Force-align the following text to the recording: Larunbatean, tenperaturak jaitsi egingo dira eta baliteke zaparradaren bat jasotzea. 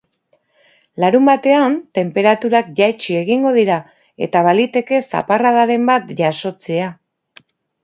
Larunbatean, 1.03 1.75
tenperaturak 1.97 2.71
jaitsi 2.79 3.19
egingo 3.21 3.53
dira 3.59 3.77
eta 4.29 4.43
baliteke 4.49 5.05
zaparradaren 5.15 5.89
bat 5.93 6.11
jasotzea. 6.25 6.91